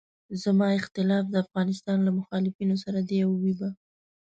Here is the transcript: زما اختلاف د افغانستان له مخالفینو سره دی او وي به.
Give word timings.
زما 0.41 0.67
اختلاف 0.79 1.23
د 1.29 1.35
افغانستان 1.45 1.97
له 2.03 2.11
مخالفینو 2.19 2.75
سره 2.83 2.99
دی 3.09 3.17
او 3.25 3.31
وي 3.41 3.53
به. 3.59 3.69